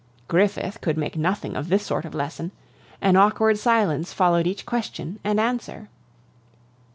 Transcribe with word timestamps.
Griffith 0.27 0.81
could 0.81 0.97
make 0.97 1.15
nothing 1.15 1.55
of 1.55 1.69
this 1.69 1.85
sort 1.85 2.05
of 2.05 2.15
lesson. 2.15 2.49
An 3.03 3.15
awkward 3.15 3.59
silence 3.59 4.11
followed 4.13 4.47
each 4.47 4.65
question 4.65 5.19
and 5.23 5.39
answer. 5.39 5.89